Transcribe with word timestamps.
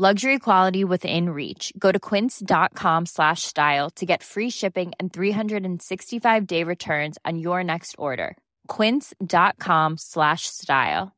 Luxury 0.00 0.38
quality 0.38 0.82
within 0.82 1.28
reach. 1.28 1.74
Go 1.78 1.92
to 1.92 2.00
quince.com 2.00 3.04
slash 3.04 3.42
style 3.42 3.90
to 3.96 4.06
get 4.06 4.22
free 4.22 4.48
shipping 4.48 4.92
and 4.98 5.12
365-day 5.12 6.64
returns 6.64 7.18
on 7.26 7.38
your 7.38 7.62
next 7.62 7.96
order. 7.98 8.38
quince.com 8.66 9.98
slash 9.98 10.46
style. 10.46 11.14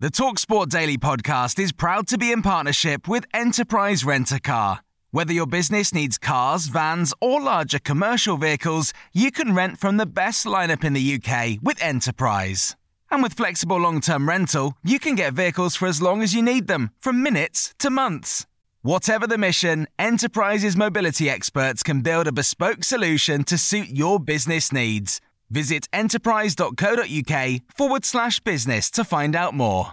The 0.00 0.10
TalkSport 0.10 0.68
Daily 0.68 0.98
podcast 0.98 1.58
is 1.58 1.72
proud 1.72 2.08
to 2.08 2.18
be 2.18 2.30
in 2.30 2.42
partnership 2.42 3.08
with 3.08 3.24
Enterprise 3.32 4.04
Rent-A-Car. 4.04 4.80
Whether 5.12 5.32
your 5.32 5.46
business 5.46 5.94
needs 5.94 6.18
cars, 6.18 6.66
vans, 6.66 7.14
or 7.22 7.40
larger 7.40 7.78
commercial 7.78 8.36
vehicles, 8.36 8.92
you 9.14 9.30
can 9.30 9.54
rent 9.54 9.78
from 9.78 9.96
the 9.96 10.04
best 10.04 10.44
lineup 10.44 10.84
in 10.84 10.92
the 10.92 11.14
UK 11.14 11.58
with 11.62 11.82
Enterprise. 11.82 12.76
And 13.12 13.22
with 13.22 13.34
flexible 13.34 13.76
long 13.76 14.00
term 14.00 14.26
rental, 14.26 14.74
you 14.82 14.98
can 14.98 15.14
get 15.14 15.34
vehicles 15.34 15.76
for 15.76 15.86
as 15.86 16.00
long 16.00 16.22
as 16.22 16.34
you 16.34 16.40
need 16.42 16.66
them, 16.66 16.92
from 16.98 17.22
minutes 17.22 17.74
to 17.78 17.90
months. 17.90 18.46
Whatever 18.80 19.26
the 19.26 19.36
mission, 19.36 19.86
Enterprise's 19.98 20.78
mobility 20.78 21.28
experts 21.28 21.82
can 21.82 22.00
build 22.00 22.26
a 22.26 22.32
bespoke 22.32 22.82
solution 22.82 23.44
to 23.44 23.58
suit 23.58 23.90
your 23.90 24.18
business 24.18 24.72
needs. 24.72 25.20
Visit 25.50 25.86
enterprise.co.uk 25.92 27.60
forward 27.76 28.04
slash 28.06 28.40
business 28.40 28.90
to 28.92 29.04
find 29.04 29.36
out 29.36 29.52
more. 29.52 29.92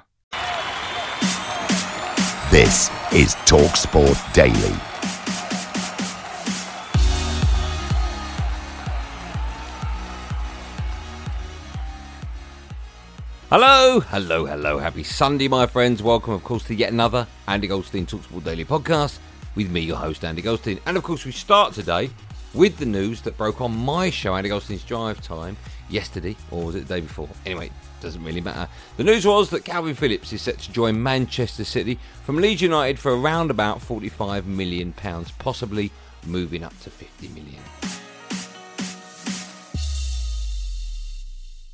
This 2.50 2.90
is 3.12 3.36
TalkSport 3.46 4.34
Daily. 4.34 4.99
Hello, 13.50 14.00
hello, 14.00 14.46
hello. 14.46 14.78
Happy 14.78 15.02
Sunday, 15.02 15.48
my 15.48 15.66
friends. 15.66 16.04
Welcome, 16.04 16.34
of 16.34 16.44
course, 16.44 16.64
to 16.66 16.76
yet 16.76 16.94
another 16.94 17.26
Andy 17.48 17.66
Goldstein 17.66 18.06
Talksport 18.06 18.44
Daily 18.44 18.64
podcast 18.64 19.18
with 19.56 19.72
me, 19.72 19.80
your 19.80 19.98
host, 19.98 20.24
Andy 20.24 20.44
Goldstein. 20.44 20.80
And 20.86 20.96
of 20.96 21.02
course, 21.02 21.26
we 21.26 21.32
start 21.32 21.74
today 21.74 22.12
with 22.54 22.78
the 22.78 22.86
news 22.86 23.22
that 23.22 23.40
broke 23.40 23.60
on 23.60 23.76
my 23.76 24.12
show, 24.12 24.36
Andy 24.36 24.50
Goldstein's 24.50 24.84
Drive 24.84 25.20
Time, 25.22 25.58
yesterday, 25.90 26.36
or 26.52 26.66
was 26.66 26.76
it 26.76 26.88
the 26.88 26.94
day 26.94 27.02
before? 27.02 27.28
Anyway, 27.48 27.72
doesn't 28.02 28.24
really 28.24 28.40
matter. 28.40 28.70
The 28.98 29.04
news 29.04 29.26
was 29.26 29.50
that 29.50 29.66
Kalvin 29.66 29.96
Phillips 29.96 30.32
is 30.32 30.44
set 30.44 30.60
to 30.60 30.72
join 30.72 31.02
Manchester 31.02 31.64
City 31.64 31.98
from 32.24 32.36
Leeds 32.36 32.62
United 32.62 33.00
for 33.00 33.20
around 33.20 33.50
about 33.50 33.80
£45 33.80 34.46
million, 34.46 34.94
possibly 35.40 35.92
moving 36.28 36.64
up 36.64 36.80
to 36.82 36.92
£50 36.92 37.34
million. 37.34 37.64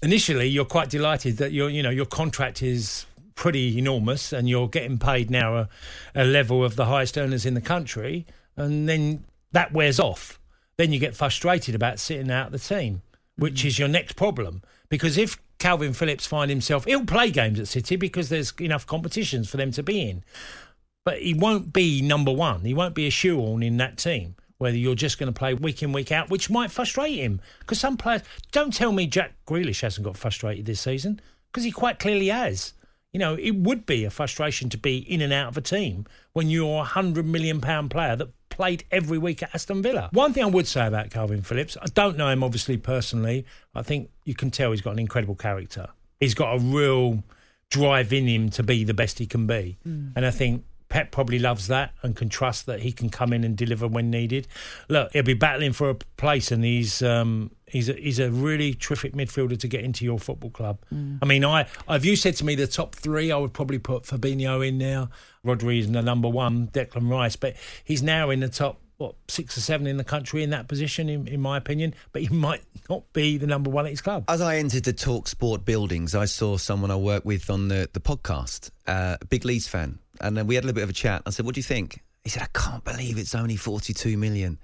Initially 0.06 0.48
you're 0.48 0.66
quite 0.66 0.92
delighted 0.92 1.38
that 1.38 1.52
your 1.52 1.67
you 1.67 1.81
know 1.81 1.89
your 1.89 2.06
contract 2.06 2.61
is 2.61 3.08
pretty 3.34 3.75
enormous 3.80 4.31
and 4.31 4.47
you're 4.47 4.67
getting 4.67 5.00
paid 5.00 5.31
now 5.31 5.56
a, 5.56 5.70
a 6.14 6.23
level 6.23 6.64
of 6.64 6.75
the 6.75 6.86
highest 6.86 7.17
earners 7.17 7.44
in 7.44 7.56
the 7.56 7.59
country 7.59 8.23
and 8.56 8.88
then 8.88 9.25
that 9.52 9.73
wears 9.73 10.00
off. 10.00 10.39
Then 10.78 10.94
you 10.94 11.00
get 11.00 11.16
frustrated 11.16 11.73
about 11.73 11.97
sitting 11.97 12.30
out 12.30 12.52
the 12.52 12.59
team 12.59 13.02
which 13.36 13.64
mm. 13.64 13.66
is 13.66 13.80
your 13.80 13.88
next 13.88 14.16
problem. 14.16 14.62
Because 14.89 15.17
if 15.17 15.39
Kalvin 15.58 15.95
Phillips 15.95 16.28
find 16.28 16.52
himself 16.52 16.86
he'll 16.86 17.03
play 17.03 17.31
games 17.31 17.59
at 17.59 17.68
City 17.68 17.96
because 17.96 18.29
there's 18.29 18.53
enough 18.59 18.85
competitions 18.85 19.50
for 19.50 19.58
them 19.58 19.72
to 19.72 19.81
be 19.81 20.08
in. 20.08 20.24
But 21.03 21.24
he 21.24 21.34
won't 21.34 21.74
be 21.74 22.03
number 22.03 22.31
one. 22.31 22.62
He 22.62 22.75
won't 22.75 22.94
be 22.94 23.08
a 23.08 23.12
shoe-on 23.12 23.63
in 23.63 23.78
that 23.78 23.97
team 23.97 24.35
whether 24.57 24.77
you're 24.77 24.95
just 24.95 25.17
going 25.17 25.31
to 25.31 25.38
play 25.38 25.53
week 25.53 25.83
in, 25.83 25.91
week 25.91 26.11
out, 26.11 26.29
which 26.29 26.49
might 26.49 26.71
frustrate 26.71 27.16
him. 27.16 27.41
Because 27.59 27.79
some 27.79 27.97
players, 27.97 28.21
don't 28.51 28.73
tell 28.73 28.91
me 28.91 29.07
Jack 29.07 29.33
Grealish 29.47 29.81
hasn't 29.81 30.05
got 30.05 30.17
frustrated 30.17 30.66
this 30.66 30.81
season, 30.81 31.19
because 31.51 31.63
he 31.63 31.71
quite 31.71 31.99
clearly 31.99 32.27
has. 32.27 32.73
You 33.11 33.19
know, 33.19 33.35
it 33.35 33.55
would 33.55 33.85
be 33.85 34.03
a 34.03 34.09
frustration 34.09 34.69
to 34.69 34.77
be 34.77 34.97
in 34.97 35.21
and 35.21 35.31
out 35.31 35.49
of 35.49 35.57
a 35.57 35.61
team 35.61 36.05
when 36.33 36.49
you're 36.49 36.81
a 36.81 36.83
hundred 36.83 37.25
million 37.25 37.61
pound 37.61 37.89
player 37.89 38.16
that 38.17 38.29
played 38.49 38.83
every 38.91 39.17
week 39.17 39.41
at 39.41 39.55
Aston 39.55 39.81
Villa. 39.81 40.09
One 40.11 40.33
thing 40.33 40.43
I 40.43 40.47
would 40.47 40.67
say 40.67 40.85
about 40.85 41.09
Kalvin 41.09 41.45
Phillips, 41.45 41.77
I 41.81 41.87
don't 41.93 42.17
know 42.17 42.29
him 42.29 42.43
obviously 42.43 42.77
personally. 42.77 43.45
I 43.73 43.83
think 43.83 44.09
you 44.25 44.35
can 44.35 44.51
tell 44.51 44.72
he's 44.72 44.81
got 44.81 44.91
an 44.91 44.99
incredible 44.99 45.35
character. 45.35 45.87
He's 46.19 46.33
got 46.33 46.55
a 46.55 46.59
real 46.59 47.23
drive 47.69 48.13
in 48.13 48.27
him 48.27 48.49
to 48.49 48.63
be 48.63 48.83
the 48.83 48.93
best 48.93 49.19
he 49.19 49.25
can 49.25 49.47
be. 49.47 49.77
Mm. 49.87 50.13
And 50.16 50.25
I 50.25 50.31
think 50.31 50.66
Pep 50.90 51.12
probably 51.12 51.40
loves 51.40 51.68
that 51.68 51.94
and 52.03 52.16
can 52.16 52.29
trust 52.29 52.66
that 52.68 52.81
he 52.81 52.91
can 52.91 53.09
come 53.09 53.34
in 53.34 53.44
and 53.44 53.57
deliver 53.57 53.88
when 53.88 54.09
needed. 54.09 54.47
Look, 54.88 55.12
he'll 55.13 55.23
be 55.23 55.34
battling 55.34 55.73
for 55.73 55.90
a 55.90 55.96
place, 55.96 56.51
and 56.51 56.63
he's 56.63 57.01
um, 57.01 57.51
he's 57.68 57.90
a, 57.90 57.94
he's 57.94 58.19
a 58.19 58.29
really 58.29 58.73
terrific 58.73 59.13
midfielder 59.13 59.59
to 59.59 59.68
get 59.68 59.84
into 59.84 60.06
your 60.06 60.19
football 60.19 60.51
club. 60.51 60.79
Mm. 60.94 61.19
I 61.22 61.25
mean, 61.25 61.44
I 61.44 61.68
if 61.90 62.06
you 62.06 62.16
said 62.16 62.35
to 62.38 62.46
me 62.46 62.56
the 62.56 62.68
top 62.68 62.96
three, 62.96 63.31
I 63.31 63.38
would 63.38 63.53
probably 63.53 63.79
put 63.79 64.03
Fabinho 64.03 64.66
in 64.66 64.78
there. 64.78 65.09
Rodri 65.46 65.79
is 65.79 65.91
the 65.91 66.01
number 66.01 66.29
one, 66.29 66.68
Declan 66.68 67.09
Rice, 67.09 67.35
but 67.35 67.56
he's 67.84 68.02
now 68.02 68.29
in 68.29 68.40
the 68.40 68.50
top 68.50 68.79
what 68.97 69.16
six 69.28 69.57
or 69.57 69.61
seven 69.61 69.88
in 69.88 69.97
the 69.97 70.03
country 70.03 70.44
in 70.44 70.51
that 70.51 70.67
position, 70.67 71.09
in, 71.09 71.28
in 71.28 71.41
my 71.41 71.57
opinion. 71.57 71.94
But 72.11 72.22
he 72.22 72.28
might 72.31 72.63
not 72.89 73.11
be 73.13 73.38
the 73.38 73.47
number 73.47 73.69
one 73.69 73.85
at 73.85 73.91
his 73.91 74.01
club. 74.01 74.25
As 74.28 74.41
I 74.41 74.57
entered 74.57 74.83
the 74.83 74.94
Talk 74.94 75.28
Sport 75.28 75.66
buildings, 75.66 76.16
I 76.16 76.25
saw 76.25 76.57
someone 76.57 76.91
I 76.91 76.95
work 76.95 77.25
with 77.25 77.50
on 77.50 77.67
the 77.67 77.89
the 77.91 78.00
podcast, 78.00 78.72
uh, 78.88 79.17
a 79.19 79.25
big 79.25 79.45
Leeds 79.45 79.67
fan, 79.67 80.00
and 80.22 80.38
then 80.38 80.47
we 80.47 80.55
had 80.55 80.63
a 80.63 80.67
little 80.67 80.75
bit 80.75 80.84
of 80.84 80.89
a 80.89 80.94
chat. 80.94 81.23
I 81.25 81.29
said, 81.31 81.45
"What 81.45 81.55
do 81.55 81.59
you 81.59 81.63
think?" 81.63 82.01
He 82.23 82.29
said, 82.29 82.44
"I 82.44 82.57
can't 82.57 82.84
believe 82.84 83.17
it's 83.17 83.35
only 83.35 83.55
forty 83.55 83.94
two 83.94 84.17
million. 84.17 84.59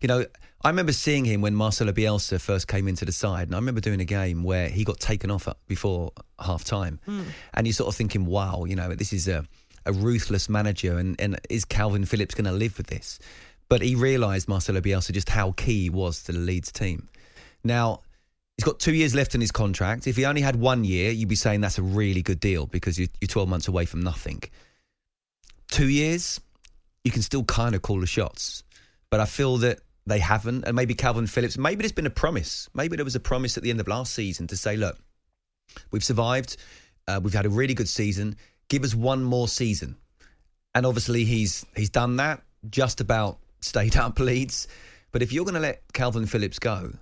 You 0.00 0.08
know, 0.08 0.24
I 0.62 0.68
remember 0.68 0.92
seeing 0.92 1.24
him 1.24 1.40
when 1.40 1.54
Marcelo 1.54 1.92
Bielsa 1.92 2.40
first 2.40 2.68
came 2.68 2.88
into 2.88 3.04
the 3.04 3.12
side, 3.12 3.48
and 3.48 3.54
I 3.54 3.58
remember 3.58 3.80
doing 3.80 4.00
a 4.00 4.06
game 4.06 4.42
where 4.44 4.68
he 4.68 4.84
got 4.84 4.98
taken 4.98 5.30
off 5.30 5.48
before 5.66 6.12
half 6.38 6.64
time, 6.64 7.00
mm. 7.06 7.24
and 7.54 7.66
you're 7.66 7.74
sort 7.74 7.88
of 7.88 7.96
thinking, 7.96 8.26
"Wow, 8.26 8.64
you 8.64 8.76
know, 8.76 8.94
this 8.94 9.12
is 9.12 9.28
a." 9.28 9.44
A 9.86 9.92
ruthless 9.92 10.48
manager, 10.48 10.96
and, 10.96 11.14
and 11.20 11.38
is 11.50 11.66
Kalvin 11.66 12.08
Phillips 12.08 12.34
going 12.34 12.46
to 12.46 12.52
live 12.52 12.78
with 12.78 12.86
this? 12.86 13.18
But 13.68 13.82
he 13.82 13.94
realised, 13.94 14.48
Marcelo 14.48 14.80
Bielsa, 14.80 15.12
just 15.12 15.28
how 15.28 15.52
key 15.52 15.84
he 15.84 15.90
was 15.90 16.22
to 16.24 16.32
the 16.32 16.38
Leeds 16.38 16.70
team. 16.70 17.08
Now, 17.62 18.00
he's 18.56 18.64
got 18.64 18.78
two 18.78 18.94
years 18.94 19.14
left 19.14 19.34
in 19.34 19.40
his 19.40 19.50
contract. 19.50 20.06
If 20.06 20.16
he 20.16 20.24
only 20.26 20.42
had 20.42 20.56
one 20.56 20.84
year, 20.84 21.10
you'd 21.10 21.28
be 21.28 21.34
saying 21.34 21.60
that's 21.60 21.78
a 21.78 21.82
really 21.82 22.22
good 22.22 22.40
deal 22.40 22.66
because 22.66 22.98
you're 22.98 23.08
12 23.26 23.48
months 23.48 23.68
away 23.68 23.86
from 23.86 24.00
nothing. 24.00 24.42
Two 25.68 25.88
years, 25.88 26.40
you 27.04 27.10
can 27.10 27.22
still 27.22 27.44
kind 27.44 27.74
of 27.74 27.82
call 27.82 28.00
the 28.00 28.06
shots. 28.06 28.62
But 29.10 29.20
I 29.20 29.26
feel 29.26 29.58
that 29.58 29.80
they 30.06 30.18
haven't. 30.18 30.64
And 30.64 30.76
maybe 30.76 30.94
Kalvin 30.94 31.28
Phillips, 31.28 31.56
maybe 31.56 31.82
there's 31.82 31.92
been 31.92 32.06
a 32.06 32.10
promise. 32.10 32.68
Maybe 32.74 32.96
there 32.96 33.04
was 33.04 33.16
a 33.16 33.20
promise 33.20 33.56
at 33.56 33.62
the 33.62 33.70
end 33.70 33.80
of 33.80 33.88
last 33.88 34.14
season 34.14 34.46
to 34.48 34.56
say, 34.56 34.76
look, 34.76 34.98
we've 35.90 36.04
survived. 36.04 36.56
Uh, 37.08 37.20
we've 37.22 37.34
had 37.34 37.46
a 37.46 37.50
really 37.50 37.74
good 37.74 37.88
season. 37.88 38.36
Give 38.68 38.84
us 38.84 38.94
one 38.94 39.22
more 39.22 39.48
season. 39.48 39.96
And 40.74 40.84
obviously, 40.86 41.24
he's 41.24 41.64
he's 41.76 41.90
done 41.90 42.16
that 42.16 42.42
just 42.68 43.00
about 43.00 43.38
stayed 43.64 43.96
up 43.96 44.18
Leeds. 44.18 44.68
But 45.12 45.22
if 45.22 45.32
you're 45.32 45.44
going 45.44 45.54
to 45.54 45.60
let 45.60 45.86
Kalvin 45.92 46.28
Phillips 46.28 46.58
go, 46.58 46.92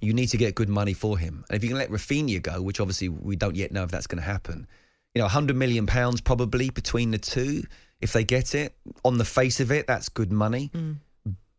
you 0.00 0.12
need 0.12 0.28
to 0.28 0.36
get 0.36 0.54
good 0.54 0.68
money 0.68 0.94
for 0.94 1.18
him. 1.18 1.44
And 1.48 1.56
if 1.56 1.62
you 1.62 1.70
can 1.70 1.78
let 1.78 1.90
Raphinha 1.90 2.42
go, 2.42 2.62
which 2.62 2.80
obviously 2.80 3.08
we 3.08 3.36
don't 3.36 3.56
yet 3.56 3.72
know 3.72 3.82
if 3.82 3.90
that's 3.90 4.06
going 4.06 4.20
to 4.20 4.24
happen, 4.24 4.66
you 5.14 5.20
know, 5.20 5.26
100 5.26 5.56
million 5.56 5.86
pounds 5.86 6.20
probably 6.20 6.70
between 6.70 7.10
the 7.10 7.18
two, 7.18 7.62
if 8.00 8.12
they 8.12 8.24
get 8.24 8.54
it. 8.54 8.76
On 9.04 9.18
the 9.18 9.24
face 9.24 9.60
of 9.60 9.70
it, 9.70 9.86
that's 9.86 10.08
good 10.08 10.32
money. 10.32 10.70
Mm. 10.74 10.96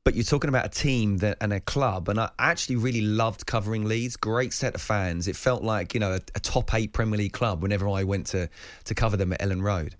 But 0.04 0.14
you're 0.14 0.24
talking 0.24 0.50
about 0.50 0.66
a 0.66 0.70
team 0.70 1.18
that 1.18 1.38
and 1.42 1.52
a 1.52 1.60
club, 1.60 2.10
and 2.10 2.20
I 2.20 2.30
actually 2.38 2.76
really 2.76 3.02
loved 3.02 3.48
covering 3.48 3.86
Leeds. 3.86 4.18
Great 4.18 4.54
set 4.54 4.76
of 4.76 4.82
fans. 4.82 5.28
It 5.28 5.36
felt 5.36 5.64
like 5.64 5.96
you 5.96 6.00
know 6.00 6.12
a, 6.12 6.20
a 6.36 6.40
top 6.40 6.76
eight 6.76 6.94
Premier 6.94 7.18
League 7.18 7.34
club. 7.34 7.64
Whenever 7.64 7.90
I 7.90 8.04
went 8.04 8.28
to 8.28 8.48
to 8.84 8.94
cover 8.94 9.18
them 9.18 9.34
at 9.34 9.40
Elland 9.40 9.64
Road, 9.64 9.96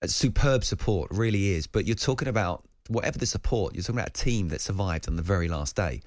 a 0.00 0.08
superb 0.08 0.64
support 0.64 1.10
really 1.10 1.50
is. 1.50 1.66
But 1.66 1.84
you're 1.84 1.96
talking 1.96 2.28
about 2.28 2.65
whatever 2.88 3.18
the 3.18 3.26
support, 3.26 3.74
you're 3.74 3.82
talking 3.82 3.96
about 3.96 4.08
a 4.10 4.12
team 4.12 4.48
that 4.48 4.60
survived 4.60 5.08
on 5.08 5.16
the 5.16 5.22
very 5.22 5.48
last 5.48 5.76
day 5.76 6.00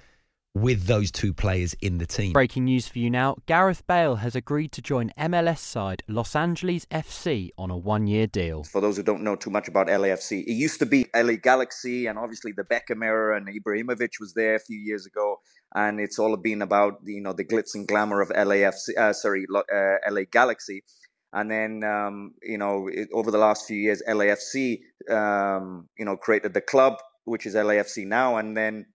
with 0.55 0.85
those 0.85 1.11
two 1.11 1.33
players 1.33 1.75
in 1.81 1.99
the 1.99 2.05
team. 2.05 2.33
Breaking 2.33 2.65
news 2.65 2.87
for 2.87 2.99
you 2.99 3.09
now 3.09 3.35
Gareth 3.45 3.85
Bale 3.87 4.15
has 4.15 4.35
agreed 4.35 4.71
to 4.73 4.81
join 4.81 5.11
MLS 5.17 5.59
side 5.59 6.03
Los 6.07 6.35
Angeles 6.35 6.85
FC 6.87 7.49
on 7.57 7.69
a 7.69 7.77
one 7.77 8.07
year 8.07 8.27
deal. 8.27 8.63
For 8.63 8.81
those 8.81 8.97
who 8.97 9.03
don't 9.03 9.23
know 9.23 9.35
too 9.35 9.49
much 9.49 9.67
about 9.67 9.87
LAFC, 9.87 10.43
it 10.43 10.53
used 10.53 10.79
to 10.79 10.85
be 10.85 11.07
LA 11.15 11.33
Galaxy, 11.41 12.07
and 12.07 12.17
obviously 12.17 12.51
the 12.51 12.63
Beckham 12.63 13.03
era, 13.03 13.37
and 13.37 13.47
Ibrahimovic 13.47 14.19
was 14.19 14.33
there 14.33 14.55
a 14.55 14.59
few 14.59 14.77
years 14.77 15.05
ago. 15.05 15.37
And 15.75 15.99
it's 15.99 16.17
all 16.17 16.35
been 16.35 16.63
about 16.63 16.95
you 17.05 17.21
know 17.21 17.33
the 17.33 17.45
glitz 17.45 17.75
and 17.75 17.87
glamour 17.87 18.21
of 18.21 18.29
LAFC, 18.29 18.97
uh, 18.97 19.13
sorry, 19.13 19.45
uh, 19.55 19.95
LA 20.09 20.21
Galaxy. 20.31 20.83
And 21.31 21.49
then, 21.51 21.83
um, 21.83 22.33
you 22.41 22.57
know, 22.57 22.89
it, 22.91 23.07
over 23.13 23.29
the 23.29 23.37
last 23.37 23.67
few 23.67 23.77
years, 23.77 24.01
LAFC, 24.07 24.79
um, 25.09 25.87
you 25.97 26.05
know, 26.05 26.17
created 26.17 26.53
the 26.53 26.61
club 26.61 26.97
which 27.29 27.45
is 27.45 27.55
LAFC 27.55 28.05
now, 28.05 28.37
and 28.37 28.57
then 28.57 28.87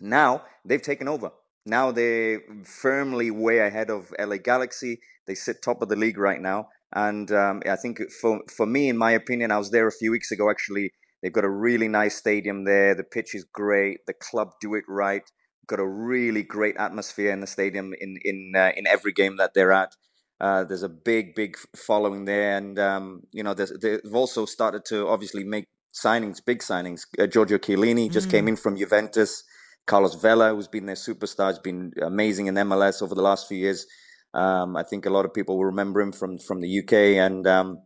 now 0.00 0.42
they've 0.64 0.82
taken 0.82 1.08
over. 1.08 1.30
Now 1.64 1.90
they're 1.90 2.40
firmly 2.64 3.30
way 3.30 3.58
ahead 3.58 3.90
of 3.90 4.12
LA 4.18 4.36
Galaxy. 4.36 5.00
They 5.26 5.34
sit 5.34 5.62
top 5.62 5.82
of 5.82 5.88
the 5.88 5.96
league 5.96 6.18
right 6.18 6.40
now, 6.40 6.68
and 6.94 7.30
um, 7.32 7.62
I 7.66 7.76
think 7.76 8.00
for 8.20 8.40
for 8.54 8.66
me, 8.66 8.88
in 8.88 8.96
my 8.96 9.12
opinion, 9.12 9.52
I 9.52 9.58
was 9.58 9.70
there 9.70 9.86
a 9.86 9.92
few 9.92 10.10
weeks 10.10 10.30
ago. 10.30 10.50
Actually, 10.50 10.90
they've 11.22 11.32
got 11.32 11.44
a 11.44 11.50
really 11.50 11.88
nice 11.88 12.16
stadium 12.16 12.64
there. 12.64 12.94
The 12.94 13.04
pitch 13.04 13.34
is 13.34 13.44
great. 13.44 13.98
The 14.06 14.14
club 14.14 14.48
do 14.60 14.74
it 14.74 14.84
right. 14.88 15.22
Got 15.66 15.80
a 15.80 15.86
really 15.86 16.42
great 16.42 16.76
atmosphere 16.78 17.30
in 17.30 17.40
the 17.40 17.46
stadium 17.46 17.92
in 18.00 18.18
in 18.24 18.52
uh, 18.56 18.72
in 18.76 18.86
every 18.86 19.12
game 19.12 19.36
that 19.36 19.52
they're 19.54 19.72
at. 19.72 19.92
Uh, 20.40 20.64
there's 20.64 20.84
a 20.84 20.88
big, 20.88 21.34
big 21.34 21.56
following 21.74 22.24
there, 22.24 22.56
and 22.56 22.78
um, 22.78 23.22
you 23.32 23.42
know 23.42 23.54
they've 23.54 24.14
also 24.14 24.46
started 24.46 24.84
to 24.84 25.08
obviously 25.08 25.44
make 25.44 25.64
signings, 25.92 26.44
big 26.44 26.60
signings. 26.60 27.02
Uh, 27.18 27.26
Giorgio 27.26 27.58
Chiellini 27.58 28.10
just 28.10 28.28
mm. 28.28 28.32
came 28.32 28.48
in 28.48 28.56
from 28.56 28.76
Juventus. 28.76 29.42
Carlos 29.86 30.14
Vela, 30.14 30.54
who's 30.54 30.68
been 30.68 30.86
their 30.86 30.94
superstar, 30.94 31.46
has 31.46 31.58
been 31.58 31.92
amazing 32.02 32.46
in 32.46 32.54
MLS 32.54 33.02
over 33.02 33.14
the 33.14 33.22
last 33.22 33.48
few 33.48 33.58
years. 33.58 33.86
Um, 34.34 34.76
I 34.76 34.82
think 34.82 35.06
a 35.06 35.10
lot 35.10 35.24
of 35.24 35.32
people 35.32 35.56
will 35.56 35.64
remember 35.64 36.00
him 36.00 36.12
from 36.12 36.38
from 36.38 36.60
the 36.60 36.80
UK 36.80 36.92
and 37.26 37.46
um, 37.46 37.78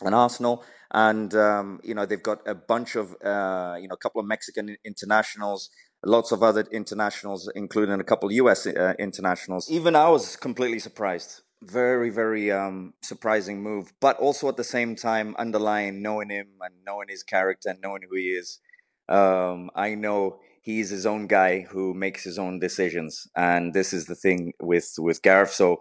and 0.00 0.14
Arsenal. 0.14 0.64
And 0.92 1.34
um, 1.34 1.80
you 1.82 1.94
know 1.94 2.06
they've 2.06 2.22
got 2.22 2.46
a 2.46 2.54
bunch 2.54 2.96
of 2.96 3.16
uh, 3.24 3.76
you 3.80 3.88
know 3.88 3.94
a 3.94 4.02
couple 4.02 4.20
of 4.20 4.26
Mexican 4.26 4.76
internationals, 4.84 5.70
lots 6.04 6.32
of 6.32 6.42
other 6.42 6.64
internationals, 6.72 7.50
including 7.54 7.98
a 8.00 8.04
couple 8.04 8.28
of 8.28 8.34
US 8.34 8.66
uh, 8.66 8.94
internationals. 8.98 9.70
Even 9.70 9.96
I 9.96 10.08
was 10.08 10.36
completely 10.36 10.80
surprised. 10.80 11.42
Very 11.66 12.10
very 12.10 12.50
um, 12.52 12.92
surprising 13.02 13.62
move, 13.62 13.92
but 14.00 14.18
also 14.18 14.48
at 14.48 14.56
the 14.56 14.64
same 14.64 14.96
time 14.96 15.34
underlying 15.38 16.02
knowing 16.02 16.28
him 16.28 16.48
and 16.60 16.74
knowing 16.84 17.08
his 17.08 17.22
character 17.22 17.70
and 17.70 17.80
knowing 17.80 18.02
who 18.08 18.16
he 18.16 18.28
is. 18.28 18.58
Um, 19.08 19.70
I 19.74 19.94
know 19.94 20.40
he's 20.60 20.90
his 20.90 21.06
own 21.06 21.26
guy 21.26 21.60
who 21.60 21.94
makes 21.94 22.22
his 22.22 22.38
own 22.38 22.58
decisions, 22.58 23.26
and 23.34 23.72
this 23.72 23.92
is 23.94 24.04
the 24.06 24.14
thing 24.14 24.52
with 24.60 24.92
with 24.98 25.22
Gareth. 25.22 25.52
So 25.52 25.80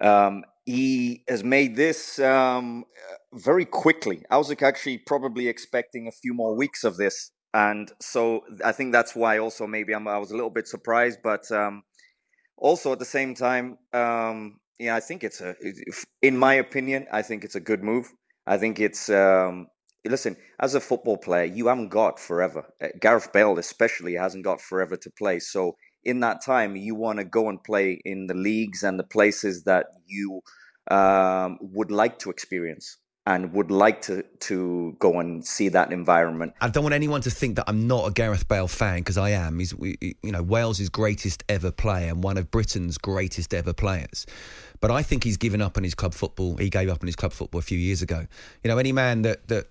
um, 0.00 0.44
he 0.64 1.24
has 1.28 1.42
made 1.42 1.76
this 1.76 2.18
um, 2.20 2.84
very 3.32 3.64
quickly. 3.64 4.22
I 4.30 4.38
was 4.38 4.50
actually 4.62 4.98
probably 4.98 5.48
expecting 5.48 6.06
a 6.06 6.12
few 6.12 6.34
more 6.34 6.54
weeks 6.54 6.84
of 6.84 6.96
this, 6.98 7.32
and 7.52 7.90
so 8.00 8.42
I 8.64 8.72
think 8.72 8.92
that's 8.92 9.16
why 9.16 9.38
also 9.38 9.66
maybe 9.66 9.92
I'm, 9.92 10.06
i 10.06 10.18
was 10.18 10.30
a 10.30 10.36
little 10.36 10.50
bit 10.50 10.68
surprised, 10.68 11.20
but 11.24 11.50
um, 11.50 11.82
also 12.56 12.92
at 12.92 12.98
the 13.00 13.04
same 13.04 13.34
time, 13.34 13.78
um, 13.92 14.60
yeah, 14.80 14.96
I 14.96 15.00
think 15.00 15.22
it's 15.22 15.42
a, 15.42 15.54
in 16.22 16.38
my 16.38 16.54
opinion, 16.54 17.06
I 17.12 17.20
think 17.20 17.44
it's 17.44 17.54
a 17.54 17.60
good 17.60 17.84
move. 17.84 18.10
I 18.46 18.56
think 18.56 18.80
it's 18.80 19.10
um, 19.10 19.66
listen, 20.06 20.36
as 20.58 20.74
a 20.74 20.80
football 20.80 21.18
player, 21.18 21.44
you 21.44 21.66
haven't 21.66 21.90
got 21.90 22.18
forever. 22.18 22.64
Uh, 22.82 22.88
Gareth 22.98 23.30
Bale, 23.30 23.58
especially, 23.58 24.14
hasn't 24.14 24.42
got 24.42 24.60
forever 24.60 24.96
to 24.96 25.10
play. 25.10 25.38
So 25.38 25.76
in 26.02 26.20
that 26.20 26.42
time, 26.42 26.76
you 26.76 26.94
want 26.94 27.18
to 27.18 27.24
go 27.24 27.50
and 27.50 27.62
play 27.62 28.00
in 28.06 28.26
the 28.26 28.34
leagues 28.34 28.82
and 28.82 28.98
the 28.98 29.04
places 29.04 29.64
that 29.64 29.86
you 30.06 30.40
um, 30.90 31.58
would 31.60 31.90
like 31.90 32.18
to 32.20 32.30
experience 32.30 32.96
and 33.34 33.52
would 33.52 33.70
like 33.70 34.02
to 34.02 34.22
to 34.40 34.96
go 34.98 35.20
and 35.20 35.46
see 35.46 35.68
that 35.68 35.92
environment. 35.92 36.52
I 36.60 36.68
don't 36.68 36.82
want 36.82 36.94
anyone 36.94 37.20
to 37.22 37.30
think 37.30 37.56
that 37.56 37.64
I'm 37.68 37.86
not 37.86 38.08
a 38.08 38.10
Gareth 38.10 38.48
Bale 38.48 38.68
fan 38.68 38.98
because 38.98 39.16
I 39.16 39.30
am. 39.30 39.58
He's 39.58 39.72
you 39.80 40.32
know 40.32 40.42
Wales' 40.42 40.88
greatest 40.88 41.44
ever 41.48 41.70
player 41.70 42.08
and 42.08 42.24
one 42.24 42.36
of 42.36 42.50
Britain's 42.50 42.98
greatest 42.98 43.54
ever 43.54 43.72
players. 43.72 44.26
But 44.80 44.90
I 44.90 45.02
think 45.02 45.24
he's 45.24 45.36
given 45.36 45.60
up 45.60 45.76
on 45.76 45.84
his 45.84 45.94
club 45.94 46.14
football. 46.14 46.56
He 46.56 46.70
gave 46.70 46.88
up 46.88 47.02
on 47.02 47.06
his 47.06 47.16
club 47.16 47.32
football 47.32 47.60
a 47.60 47.62
few 47.62 47.78
years 47.78 48.02
ago. 48.02 48.26
You 48.64 48.68
know, 48.68 48.78
any 48.78 48.92
man 48.92 49.22
that 49.22 49.46
that 49.48 49.68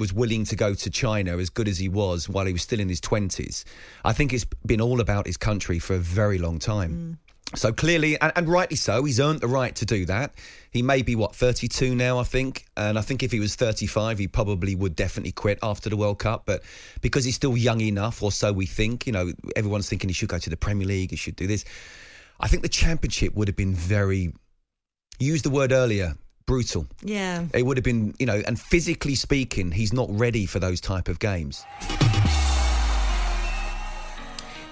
was 0.00 0.12
willing 0.12 0.44
to 0.46 0.56
go 0.56 0.74
to 0.74 0.90
China 0.90 1.36
as 1.36 1.50
good 1.50 1.68
as 1.68 1.78
he 1.78 1.88
was 1.88 2.28
while 2.28 2.46
he 2.46 2.52
was 2.52 2.62
still 2.62 2.80
in 2.80 2.88
his 2.88 3.02
20s. 3.02 3.64
I 4.02 4.14
think 4.14 4.32
it's 4.32 4.46
been 4.64 4.80
all 4.80 5.00
about 5.00 5.26
his 5.26 5.36
country 5.36 5.78
for 5.78 5.94
a 5.94 5.98
very 5.98 6.38
long 6.38 6.58
time. 6.58 7.18
Mm. 7.20 7.29
So 7.56 7.72
clearly, 7.72 8.20
and, 8.20 8.32
and, 8.36 8.48
rightly 8.48 8.76
so, 8.76 9.02
he's 9.04 9.18
earned 9.18 9.40
the 9.40 9.48
right 9.48 9.74
to 9.76 9.84
do 9.84 10.06
that. 10.06 10.34
He 10.70 10.82
may 10.82 11.02
be, 11.02 11.16
what, 11.16 11.34
32 11.34 11.96
now, 11.96 12.18
I 12.18 12.22
think. 12.22 12.66
And 12.76 12.96
I 12.96 13.02
think 13.02 13.24
if 13.24 13.32
he 13.32 13.40
was 13.40 13.56
35, 13.56 14.18
he 14.18 14.28
probably 14.28 14.76
would 14.76 14.94
definitely 14.94 15.32
quit 15.32 15.58
after 15.62 15.90
the 15.90 15.96
World 15.96 16.20
Cup. 16.20 16.44
But 16.46 16.62
because 17.00 17.24
he's 17.24 17.34
still 17.34 17.56
young 17.56 17.80
enough, 17.80 18.22
or 18.22 18.30
so 18.30 18.52
we 18.52 18.66
think, 18.66 19.04
you 19.04 19.12
know, 19.12 19.32
everyone's 19.56 19.88
thinking 19.88 20.08
he 20.08 20.14
should 20.14 20.28
go 20.28 20.38
to 20.38 20.50
the 20.50 20.56
Premier 20.56 20.86
League, 20.86 21.10
he 21.10 21.16
should 21.16 21.34
do 21.34 21.48
this. 21.48 21.64
I 22.38 22.46
think 22.46 22.62
the 22.62 22.68
Championship 22.68 23.34
would 23.34 23.48
have 23.48 23.56
been 23.56 23.74
very, 23.74 24.32
used 25.18 25.44
the 25.44 25.50
word 25.50 25.72
earlier, 25.72 26.14
brutal. 26.46 26.86
Yeah. 27.02 27.46
It 27.52 27.66
would 27.66 27.76
have 27.76 27.84
been, 27.84 28.14
you 28.20 28.26
know, 28.26 28.42
and 28.46 28.60
physically 28.60 29.16
speaking, 29.16 29.72
he's 29.72 29.92
not 29.92 30.08
ready 30.10 30.46
for 30.46 30.60
those 30.60 30.80
type 30.80 31.08
of 31.08 31.18
games. 31.18 31.64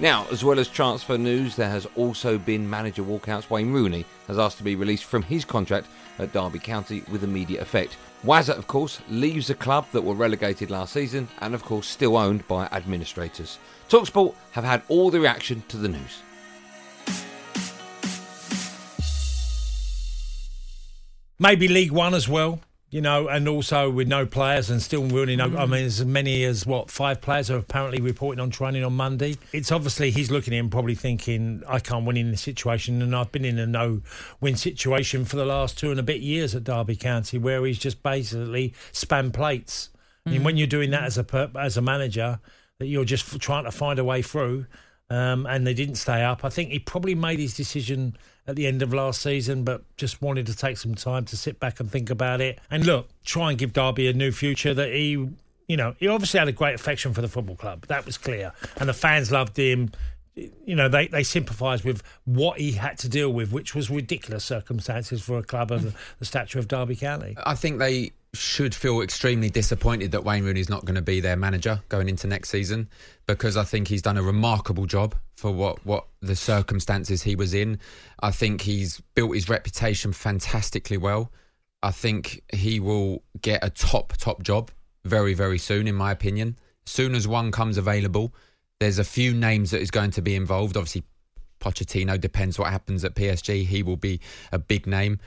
Now, 0.01 0.29
as 0.31 0.45
well 0.45 0.61
as 0.61 0.69
transfer 0.69 1.19
news, 1.19 1.57
there 1.57 1.69
has 1.69 1.85
also 1.97 2.39
been 2.39 2.71
manager 2.71 3.03
walkouts. 3.03 3.51
Wayne 3.51 3.73
Rooney 3.73 4.05
has 4.29 4.39
asked 4.39 4.59
to 4.59 4.63
be 4.63 4.77
released 4.77 5.05
from 5.05 5.23
his 5.23 5.45
contract 5.45 5.89
at 6.21 6.33
Derby 6.33 6.61
County 6.61 7.03
with 7.11 7.25
immediate 7.25 7.61
effect. 7.61 7.97
Wazza, 8.25 8.57
of 8.57 8.69
course, 8.69 9.01
leaves 9.09 9.51
a 9.51 9.57
club 9.57 9.87
that 9.91 10.03
were 10.03 10.15
relegated 10.15 10.71
last 10.71 10.93
season 10.93 11.27
and, 11.41 11.53
of 11.53 11.65
course, 11.65 11.89
still 11.89 12.17
owned 12.17 12.47
by 12.47 12.67
administrators. 12.67 13.59
Talksport 13.89 14.37
have 14.53 14.63
had 14.63 14.83
all 14.89 15.11
the 15.11 15.19
reaction 15.19 15.65
to 15.67 15.77
the 15.77 15.89
news. 15.89 16.23
Maybe 21.41 21.67
League 21.67 21.93
One 21.93 22.15
as 22.15 22.29
well, 22.29 22.61
you 22.91 23.03
know, 23.03 23.29
and 23.29 23.47
also 23.47 23.91
with 23.91 24.09
no 24.09 24.25
players 24.25 24.71
and 24.71 24.81
still 24.81 25.05
really 25.05 25.37
no. 25.37 25.49
Mm. 25.49 25.59
I 25.59 25.67
mean, 25.67 25.85
as 25.85 26.05
many 26.05 26.45
as 26.45 26.67
what 26.67 26.91
five 26.91 27.21
players 27.21 27.51
are 27.51 27.59
apparently 27.59 28.01
reporting 28.01 28.41
on 28.41 28.51
training 28.51 28.83
on 28.83 28.95
Monday. 28.95 29.37
It's 29.53 29.71
obviously 29.71 30.11
he's 30.11 30.31
looking 30.31 30.55
him, 30.55 30.71
probably 30.71 30.95
thinking, 30.95 31.63
I 31.69 31.81
can't 31.81 32.07
win 32.07 32.17
in 32.17 32.31
this 32.31 32.41
situation, 32.41 33.03
and 33.03 33.15
I've 33.15 33.31
been 33.31 33.45
in 33.45 33.59
a 33.59 33.67
no-win 33.67 34.57
situation 34.57 35.27
for 35.27 35.37
the 35.37 35.45
last 35.45 35.79
two 35.79 35.91
and 35.91 36.01
a 36.01 36.03
bit 36.03 36.21
years 36.21 36.55
at 36.55 36.65
Derby 36.65 36.97
County, 36.97 37.37
where 37.37 37.65
he's 37.67 37.79
just 37.79 38.03
basically 38.03 38.75
spam 38.93 39.33
plates. 39.33 39.91
Mm. 40.27 40.33
Mean, 40.33 40.45
when 40.45 40.57
you're 40.57 40.67
doing 40.67 40.91
that 40.91 41.05
as 41.05 41.19
a 41.19 41.25
per- 41.25 41.51
as 41.59 41.77
a 41.77 41.83
manager, 41.83 42.41
that 42.79 42.87
you're 42.87 43.05
just 43.05 43.39
trying 43.41 43.65
to 43.65 43.71
find 43.71 43.99
a 43.99 44.05
way 44.05 44.23
through. 44.23 44.67
Um, 45.11 45.47
and 45.47 45.67
they 45.67 45.73
didn't 45.73 45.95
stay 45.95 46.23
up. 46.23 46.45
I 46.45 46.51
think 46.51 46.71
he 46.71 46.79
probably 46.79 47.15
made 47.15 47.39
his 47.39 47.57
decision 47.57 48.15
at 48.49 48.57
the 48.57 48.67
end 48.67 48.83
of 48.83 48.95
last 48.95 49.21
season, 49.21 49.63
but 49.63 49.83
just 49.97 50.23
wanted 50.23 50.47
to 50.47 50.57
take 50.57 50.79
some 50.79 50.95
time 50.95 51.27
to 51.27 51.37
sit 51.37 51.61
back 51.61 51.79
and 51.79 51.91
think 51.93 52.09
about 52.09 52.41
it. 52.41 52.59
And 52.71 52.87
look, 52.87 53.09
try 53.23 53.51
and 53.51 53.59
give 53.59 53.75
Derby 53.75 54.09
a 54.09 54.15
new 54.15 54.33
future 54.33 54.73
that 54.73 54.89
he, 54.91 55.29
you 55.69 55.77
know, 55.77 55.95
he 55.99 56.09
obviously 56.09 56.39
had 56.39 56.49
a 56.49 56.53
great 56.53 56.75
affection 56.75 57.13
for 57.13 57.21
the 57.21 57.29
football 57.29 57.57
club. 57.57 57.87
That 57.89 58.07
was 58.07 58.17
clear. 58.17 58.53
And 58.79 58.89
the 58.89 58.95
fans 58.95 59.31
loved 59.31 59.57
him. 59.57 59.91
You 60.35 60.77
know, 60.77 60.89
they, 60.89 61.09
they 61.09 61.25
sympathised 61.25 61.85
with 61.85 62.03
what 62.25 62.59
he 62.59 62.73
had 62.73 62.99
to 63.01 63.09
deal 63.09 63.31
with, 63.31 63.53
which 63.53 63.75
was 63.75 63.91
ridiculous 63.91 64.45
circumstances 64.45 65.21
for 65.21 65.37
a 65.37 65.43
club 65.43 65.71
of 65.71 65.95
the 66.19 66.25
stature 66.25 66.59
of 66.59 66.69
Derby 66.69 66.97
County. 66.97 67.37
I 67.45 67.55
think 67.55 67.79
they 67.79 68.13
should 68.35 68.75
feel 68.75 69.01
extremely 69.01 69.49
disappointed 69.49 70.13
that 70.13 70.23
Wayne 70.23 70.45
Rooney 70.45 70.61
is 70.61 70.69
not 70.69 70.85
going 70.85 70.97
to 70.97 71.03
be 71.03 71.21
their 71.21 71.37
manager 71.37 71.81
going 71.89 72.09
into 72.09 72.27
next 72.27 72.51
season 72.51 72.89
because 73.27 73.57
I 73.57 73.65
think 73.65 73.89
he's 73.89 74.03
done 74.03 74.19
a 74.19 74.23
remarkable 74.23 74.87
job 74.87 75.15
for 75.37 75.51
what, 75.51 75.85
what 75.87 76.07
the 76.21 76.37
circumstances 76.37 77.23
he 77.23 77.37
was 77.37 77.55
in. 77.55 77.79
I 78.21 78.31
think 78.31 78.61
he's 78.61 79.01
built 79.15 79.35
his 79.35 79.49
reputation 79.49 80.13
fantastically 80.13 80.99
well. 80.99 81.33
I 81.83 81.91
think 81.91 82.43
he 82.53 82.81
will 82.81 83.23
get 83.41 83.65
a 83.65 83.71
top, 83.71 84.15
top 84.19 84.43
job 84.43 84.71
very, 85.05 85.33
very 85.33 85.59
soon, 85.59 85.89
in 85.89 85.95
my 85.95 86.13
opinion. 86.13 86.57
As 86.87 86.93
soon 86.93 87.15
as 87.15 87.27
one 87.27 87.51
comes 87.51 87.79
available, 87.79 88.35
there's 88.81 88.99
a 88.99 89.05
few 89.05 89.33
names 89.33 89.71
that 89.71 89.81
is 89.81 89.91
going 89.91 90.11
to 90.13 90.23
be 90.23 90.35
involved. 90.35 90.77
Obviously, 90.77 91.05
Pochettino 91.61 92.21
depends 92.21 92.59
what 92.59 92.71
happens 92.71 93.05
at 93.05 93.15
PSG. 93.15 93.65
He 93.65 93.83
will 93.83 93.97
be 93.97 94.21
a 94.53 94.59
big 94.59 94.87
name. 94.87 95.19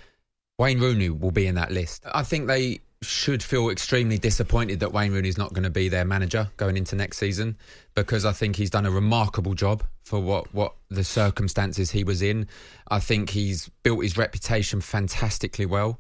Wayne 0.58 0.80
Rooney 0.80 1.10
will 1.10 1.32
be 1.32 1.48
in 1.48 1.56
that 1.56 1.72
list. 1.72 2.04
I 2.14 2.24
think 2.24 2.48
they 2.48 2.80
should 3.04 3.42
feel 3.42 3.70
extremely 3.70 4.20
disappointed 4.20 4.80
that 4.80 4.94
Wayne 4.94 5.12
Rooney 5.12 5.28
is 5.28 5.38
not 5.38 5.54
going 5.54 5.64
to 5.64 5.72
be 5.72 5.90
their 5.90 6.06
manager 6.06 6.50
going 6.58 6.78
into 6.78 6.96
next 6.96 7.18
season 7.18 7.58
because 7.96 8.26
I 8.26 8.32
think 8.32 8.56
he's 8.56 8.70
done 8.70 8.86
a 8.86 8.92
remarkable 8.92 9.56
job 9.56 9.84
for 10.04 10.20
what, 10.20 10.54
what 10.54 10.76
the 10.90 11.04
circumstances 11.04 11.90
he 11.90 12.04
was 12.04 12.22
in. 12.22 12.48
I 12.90 13.00
think 13.00 13.32
he's 13.32 13.70
built 13.82 14.04
his 14.04 14.18
reputation 14.18 14.82
fantastically 14.82 15.66
well. 15.66 16.00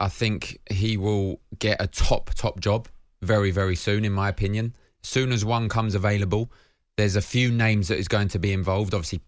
I 0.00 0.08
think 0.08 0.58
he 0.70 0.96
will 0.96 1.40
get 1.58 1.80
a 1.80 1.86
top, 1.86 2.30
top 2.34 2.58
job 2.58 2.88
very, 3.22 3.52
very 3.52 3.76
soon, 3.76 4.04
in 4.04 4.12
my 4.12 4.28
opinion. 4.28 4.74
Soon 5.02 5.30
as 5.30 5.44
one 5.44 5.68
comes 5.68 5.94
available, 5.94 6.50
there's 6.96 7.16
a 7.16 7.22
few 7.22 7.52
names 7.52 7.88
that 7.88 7.98
is 7.98 8.08
going 8.08 8.28
to 8.28 8.38
be 8.40 8.52
involved. 8.52 8.92
Obviously, 8.92 9.20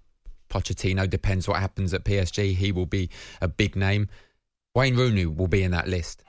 Pochettino 0.50 1.08
depends 1.08 1.46
what 1.46 1.60
happens 1.60 1.94
at 1.94 2.04
PSG. 2.04 2.54
He 2.54 2.72
will 2.72 2.86
be 2.86 3.10
a 3.40 3.48
big 3.48 3.76
name. 3.76 4.08
Wayne 4.74 4.96
Rooney 4.96 5.26
will 5.26 5.46
be 5.46 5.62
in 5.62 5.70
that 5.70 5.86
list 5.86 6.24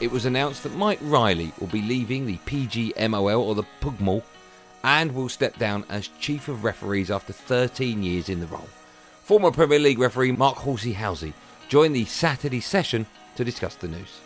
it 0.00 0.10
was 0.10 0.24
announced 0.24 0.62
that 0.62 0.74
Mike 0.74 0.98
Riley 1.02 1.52
will 1.60 1.66
be 1.66 1.82
leaving 1.82 2.24
the 2.24 2.38
PGMOL 2.38 3.38
or 3.38 3.54
the 3.54 3.64
Pugmol 3.80 4.22
and 4.82 5.14
will 5.14 5.28
step 5.28 5.58
down 5.58 5.84
as 5.90 6.08
Chief 6.20 6.48
of 6.48 6.64
Referees 6.64 7.10
after 7.10 7.34
13 7.34 8.02
years 8.02 8.30
in 8.30 8.40
the 8.40 8.46
role. 8.46 8.68
Former 9.24 9.50
Premier 9.50 9.78
League 9.78 9.98
referee 9.98 10.32
Mark 10.32 10.56
Horsey 10.56 10.94
Housey 10.94 11.34
joined 11.68 11.94
the 11.94 12.06
Saturday 12.06 12.60
session 12.60 13.06
to 13.36 13.44
discuss 13.44 13.74
the 13.74 13.88
news. 13.88 14.20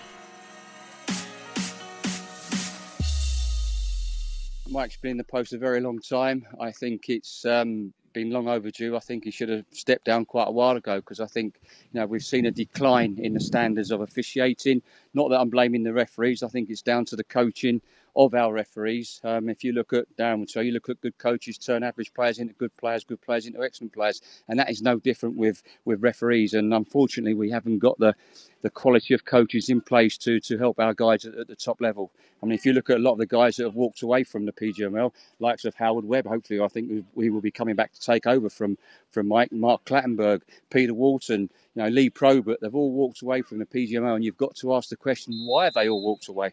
Mike's 4.69 4.97
been 4.97 5.13
in 5.13 5.17
the 5.19 5.25
post 5.25 5.53
a 5.53 5.59
very 5.59 5.81
long 5.81 5.99
time. 5.99 6.47
I 6.61 6.73
think 6.73 7.09
it's 7.09 7.45
um, 7.45 7.93
been 8.15 8.31
long 8.31 8.49
overdue. 8.49 8.97
I 8.97 9.01
think 9.01 9.25
he 9.25 9.31
should 9.31 9.51
have 9.51 9.67
stepped 9.73 10.07
down 10.07 10.25
quite 10.25 10.49
a 10.49 10.53
while 10.53 10.77
ago 10.77 10.97
because 10.97 11.21
I 11.21 11.27
think 11.27 11.61
you 11.93 12.01
know 12.01 12.07
we've 12.07 12.25
seen 12.25 12.47
a 12.47 12.51
decline 12.51 13.19
in 13.21 13.35
the 13.35 13.41
standards 13.41 13.91
of 13.91 14.01
officiating. 14.01 14.81
Not 15.13 15.29
that 15.29 15.41
I'm 15.41 15.51
blaming 15.51 15.83
the 15.83 15.93
referees. 15.93 16.43
I 16.43 16.49
think 16.49 16.71
it's 16.71 16.83
down 16.83 17.05
to 17.07 17.17
the 17.17 17.25
coaching 17.25 17.83
of 18.17 18.35
our 18.35 18.53
referees. 18.53 19.21
Um, 19.25 19.49
if 19.49 19.65
you 19.65 19.73
look 19.73 19.93
at 19.93 20.05
Darren 20.17 20.49
so 20.49 20.61
you 20.61 20.73
look 20.73 20.89
at 20.89 21.01
good 21.01 21.19
coaches 21.19 21.59
turn 21.59 21.83
average 21.83 22.13
players 22.15 22.39
into 22.39 22.55
good 22.55 22.77
players, 22.77 23.05
good 23.05 23.21
players 23.21 23.47
into 23.47 23.63
excellent 23.63 23.93
players, 23.93 24.23
and 24.49 24.59
that 24.59 24.71
is 24.71 24.83
no 24.83 24.99
different 24.99 25.37
with 25.37 25.63
with 25.85 26.03
referees. 26.03 26.55
And 26.55 26.73
unfortunately, 26.73 27.35
we 27.35 27.51
haven't 27.51 27.79
got 27.79 27.99
the 27.99 28.15
the 28.63 28.71
quality 28.71 29.13
of 29.13 29.25
coaches 29.25 29.69
in 29.69 29.81
place 29.81 30.17
to 30.19 30.41
to 30.41 30.57
help 30.59 30.79
our 30.81 30.95
guys 30.95 31.25
at, 31.25 31.35
at, 31.35 31.49
the 31.49 31.57
top 31.57 31.81
level. 31.81 32.11
I 32.43 32.47
mean, 32.47 32.55
if 32.55 32.65
you 32.65 32.73
look 32.73 32.91
at 32.91 32.97
a 32.97 33.01
lot 33.01 33.13
of 33.13 33.19
the 33.19 33.27
guys 33.27 33.57
that 33.57 33.65
have 33.65 33.75
walked 33.75 34.03
away 34.03 34.25
from 34.25 34.47
the 34.47 34.53
PGMOL, 34.53 35.13
likes 35.41 35.65
of 35.65 35.75
Howard 35.75 36.05
Webb, 36.05 36.27
hopefully 36.27 36.61
I 36.61 36.69
think 36.69 37.05
we 37.15 37.31
will 37.31 37.41
be 37.41 37.51
coming 37.51 37.75
back 37.75 37.93
to 37.93 38.01
take 38.01 38.27
over 38.27 38.49
from 38.49 38.79
from 39.11 39.29
Mike, 39.29 39.53
Mark 39.53 39.85
Clattenburg, 39.85 40.43
Peter 40.71 40.95
Walton, 40.95 41.51
you 41.75 41.83
know 41.83 41.89
Lee 41.89 42.11
Probert. 42.11 42.61
They've 42.61 42.75
all 42.75 42.93
walked 42.93 43.23
away 43.23 43.43
from 43.43 43.59
the 43.59 43.67
PGMOL, 43.67 44.15
and 44.15 44.25
you've 44.25 44.37
got 44.37 44.55
to 44.57 44.75
ask 44.75 44.89
the 44.89 44.97
question: 44.97 45.35
Why 45.47 45.65
have 45.65 45.75
they 45.75 45.89
all 45.89 46.05
walked 46.05 46.29
away? 46.29 46.53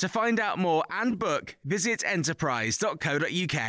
To 0.00 0.08
find 0.08 0.40
out 0.40 0.58
more 0.58 0.82
and 0.88 1.18
book, 1.18 1.58
visit 1.62 2.02
enterprise.co.uk. 2.06 3.60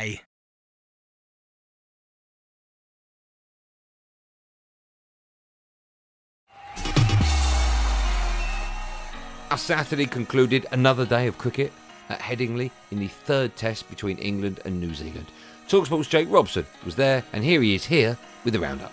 Our 9.50 9.58
Saturday 9.58 10.06
concluded 10.06 10.64
another 10.72 11.04
day 11.04 11.26
of 11.26 11.36
cricket 11.36 11.70
at 12.08 12.20
Headingley 12.20 12.70
in 12.90 12.98
the 12.98 13.08
third 13.08 13.54
test 13.54 13.90
between 13.90 14.16
England 14.16 14.60
and 14.64 14.80
New 14.80 14.94
Zealand. 14.94 15.26
Talksport's 15.68 16.08
Jake 16.08 16.30
Robson 16.30 16.64
was 16.86 16.96
there, 16.96 17.22
and 17.34 17.44
here 17.44 17.60
he 17.60 17.74
is 17.74 17.84
here 17.84 18.16
with 18.42 18.54
the 18.54 18.60
roundup. 18.60 18.90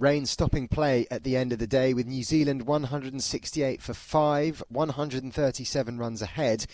Rain 0.00 0.24
stopping 0.24 0.66
play 0.66 1.06
at 1.10 1.24
the 1.24 1.36
end 1.36 1.52
of 1.52 1.58
the 1.58 1.66
day 1.66 1.92
with 1.92 2.06
New 2.06 2.22
Zealand 2.22 2.62
168 2.62 3.82
for 3.82 3.92
5, 3.92 4.64
137 4.70 5.98
runs 5.98 6.22
ahead. 6.22 6.64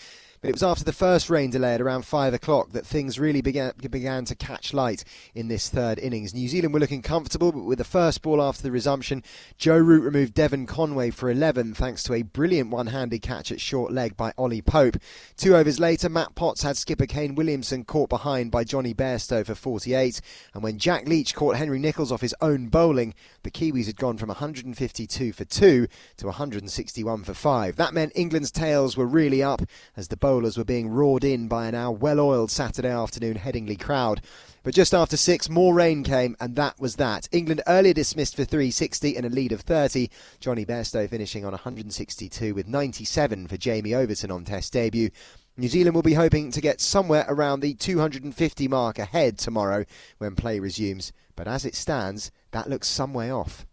But 0.41 0.49
it 0.49 0.53
was 0.53 0.63
after 0.63 0.83
the 0.83 0.93
first 0.93 1.29
rain 1.29 1.49
delay 1.49 1.73
at 1.73 1.81
around 1.81 2.03
5 2.03 2.33
o'clock 2.33 2.71
that 2.71 2.85
things 2.85 3.19
really 3.19 3.41
began, 3.41 3.73
began 3.89 4.23
to 4.25 4.35
catch 4.35 4.73
light 4.73 5.03
in 5.33 5.47
this 5.47 5.69
third 5.69 5.97
innings. 5.97 6.33
New 6.33 6.47
Zealand 6.47 6.73
were 6.73 6.79
looking 6.79 7.01
comfortable, 7.01 7.51
but 7.51 7.63
with 7.63 7.79
the 7.79 7.83
first 7.83 8.21
ball 8.21 8.41
after 8.41 8.61
the 8.61 8.71
resumption, 8.71 9.23
Joe 9.57 9.77
Root 9.77 10.03
removed 10.03 10.35
Devon 10.35 10.67
Conway 10.67 11.09
for 11.09 11.31
11 11.31 11.73
thanks 11.73 12.03
to 12.03 12.13
a 12.13 12.21
brilliant 12.21 12.69
one 12.69 12.87
handed 12.87 13.21
catch 13.23 13.51
at 13.51 13.59
short 13.59 13.91
leg 13.91 14.15
by 14.15 14.31
Ollie 14.37 14.61
Pope. 14.61 14.97
Two 15.37 15.55
overs 15.55 15.79
later, 15.79 16.07
Matt 16.07 16.35
Potts 16.35 16.61
had 16.61 16.77
skipper 16.77 17.07
Kane 17.07 17.33
Williamson 17.33 17.83
caught 17.83 18.09
behind 18.09 18.51
by 18.51 18.63
Jonny 18.63 18.93
Bairstow 18.93 19.45
for 19.45 19.55
48. 19.55 20.21
And 20.53 20.61
when 20.61 20.77
Jack 20.77 21.07
Leach 21.07 21.33
caught 21.33 21.55
Henry 21.55 21.79
Nicholls 21.79 22.11
off 22.11 22.21
his 22.21 22.35
own 22.41 22.67
bowling, 22.67 23.15
the 23.43 23.51
Kiwis 23.51 23.87
had 23.87 23.97
gone 23.97 24.17
from 24.17 24.29
152 24.29 25.31
for 25.31 25.45
2 25.45 25.87
to 26.17 26.25
161 26.25 27.23
for 27.23 27.33
5. 27.33 27.75
That 27.75 27.93
meant 27.93 28.11
England's 28.15 28.51
tails 28.51 28.95
were 28.95 29.07
really 29.07 29.41
up 29.41 29.61
as 29.95 30.09
the 30.09 30.17
bowlers 30.27 30.57
were 30.57 30.65
being 30.65 30.89
roared 30.89 31.23
in 31.23 31.47
by 31.47 31.67
a 31.67 31.71
now 31.71 31.89
well 31.89 32.19
oiled 32.19 32.51
Saturday 32.51 32.89
afternoon 32.89 33.37
Headingley 33.37 33.79
crowd. 33.79 34.19
But 34.61 34.73
just 34.73 34.93
after 34.93 35.15
six, 35.15 35.49
more 35.49 35.73
rain 35.73 36.03
came, 36.03 36.35
and 36.41 36.53
that 36.57 36.77
was 36.81 36.97
that. 36.97 37.29
England 37.31 37.61
earlier 37.65 37.93
dismissed 37.93 38.35
for 38.35 38.43
360 38.43 39.15
and 39.15 39.25
a 39.25 39.29
lead 39.29 39.53
of 39.53 39.61
30. 39.61 40.09
Jonny 40.41 40.65
Bairstow 40.65 41.09
finishing 41.09 41.45
on 41.45 41.51
162 41.51 42.53
with 42.53 42.67
97 42.67 43.47
for 43.47 43.55
Jamie 43.55 43.95
Overton 43.95 44.29
on 44.29 44.43
Test 44.43 44.73
debut. 44.73 45.11
New 45.55 45.69
Zealand 45.69 45.95
will 45.95 46.01
be 46.01 46.15
hoping 46.15 46.51
to 46.51 46.59
get 46.59 46.81
somewhere 46.81 47.25
around 47.29 47.61
the 47.61 47.73
250 47.73 48.67
mark 48.67 48.99
ahead 48.99 49.37
tomorrow 49.37 49.85
when 50.17 50.35
play 50.35 50.59
resumes. 50.59 51.13
But 51.37 51.47
as 51.47 51.63
it 51.63 51.73
stands, 51.73 52.31
that 52.51 52.69
looks 52.69 52.89
some 52.89 53.13
way 53.13 53.31
off. 53.31 53.65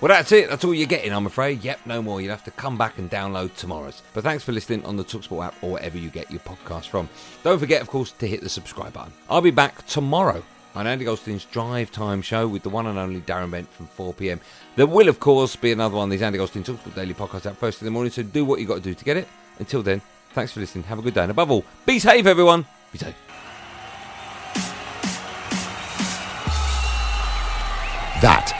Well, 0.00 0.08
that's 0.08 0.32
it. 0.32 0.48
That's 0.48 0.64
all 0.64 0.72
you're 0.72 0.86
getting, 0.86 1.12
I'm 1.12 1.26
afraid. 1.26 1.62
Yep, 1.62 1.80
no 1.84 2.00
more. 2.00 2.22
You'll 2.22 2.30
have 2.30 2.44
to 2.44 2.50
come 2.50 2.78
back 2.78 2.96
and 2.96 3.10
download 3.10 3.54
tomorrow's. 3.54 4.02
But 4.14 4.24
thanks 4.24 4.42
for 4.42 4.52
listening 4.52 4.82
on 4.86 4.96
the 4.96 5.04
Talksport 5.04 5.48
app 5.48 5.54
or 5.62 5.72
wherever 5.72 5.98
you 5.98 6.08
get 6.08 6.30
your 6.30 6.40
podcast 6.40 6.88
from. 6.88 7.06
Don't 7.42 7.58
forget, 7.58 7.82
of 7.82 7.88
course, 7.88 8.12
to 8.12 8.26
hit 8.26 8.40
the 8.40 8.48
subscribe 8.48 8.94
button. 8.94 9.12
I'll 9.28 9.42
be 9.42 9.50
back 9.50 9.86
tomorrow 9.86 10.42
on 10.74 10.86
Andy 10.86 11.04
Goldstein's 11.04 11.44
Drive 11.44 11.90
Time 11.90 12.22
show 12.22 12.48
with 12.48 12.62
the 12.62 12.70
one 12.70 12.86
and 12.86 12.98
only 12.98 13.20
Darren 13.20 13.50
Bent 13.50 13.70
from 13.70 13.88
4 13.88 14.14
pm. 14.14 14.40
There 14.76 14.86
will, 14.86 15.08
of 15.08 15.20
course, 15.20 15.54
be 15.54 15.72
another 15.72 15.96
one 15.96 16.04
of 16.04 16.10
these 16.10 16.22
Andy 16.22 16.38
Goldstein 16.38 16.64
Talksport 16.64 16.94
Daily 16.94 17.12
podcasts 17.12 17.44
out 17.44 17.58
first 17.58 17.82
in 17.82 17.84
the 17.84 17.90
morning, 17.90 18.10
so 18.10 18.22
do 18.22 18.46
what 18.46 18.58
you've 18.58 18.68
got 18.68 18.76
to 18.76 18.80
do 18.80 18.94
to 18.94 19.04
get 19.04 19.18
it. 19.18 19.28
Until 19.58 19.82
then, 19.82 20.00
thanks 20.32 20.52
for 20.52 20.60
listening. 20.60 20.84
Have 20.84 20.98
a 20.98 21.02
good 21.02 21.12
day. 21.12 21.22
And 21.22 21.30
above 21.30 21.50
all, 21.50 21.64
be 21.84 21.98
safe, 21.98 22.24
everyone. 22.24 22.64
Be 22.90 22.98
safe. 22.98 23.29